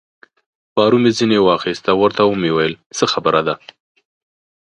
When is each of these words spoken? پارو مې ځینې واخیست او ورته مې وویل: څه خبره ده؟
پارو 0.73 0.97
مې 1.03 1.11
ځینې 1.17 1.37
واخیست 1.41 1.83
او 1.91 1.97
ورته 2.01 2.21
مې 2.41 2.49
وویل: 2.51 2.75
څه 2.97 3.05
خبره 3.13 3.41
ده؟ 3.47 3.55